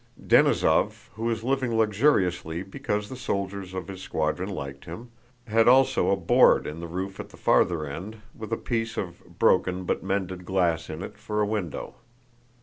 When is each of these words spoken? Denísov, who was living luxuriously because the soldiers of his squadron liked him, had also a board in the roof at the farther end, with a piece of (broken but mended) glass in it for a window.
Denísov, 0.19 1.09
who 1.13 1.25
was 1.25 1.43
living 1.43 1.77
luxuriously 1.77 2.63
because 2.63 3.07
the 3.07 3.15
soldiers 3.15 3.75
of 3.75 3.87
his 3.87 4.01
squadron 4.01 4.49
liked 4.49 4.85
him, 4.85 5.11
had 5.45 5.67
also 5.67 6.09
a 6.09 6.15
board 6.15 6.65
in 6.65 6.79
the 6.79 6.87
roof 6.87 7.19
at 7.19 7.29
the 7.29 7.37
farther 7.37 7.85
end, 7.85 8.19
with 8.33 8.51
a 8.51 8.57
piece 8.57 8.97
of 8.97 9.23
(broken 9.37 9.83
but 9.83 10.01
mended) 10.01 10.43
glass 10.43 10.89
in 10.89 11.03
it 11.03 11.19
for 11.19 11.39
a 11.39 11.45
window. 11.45 11.97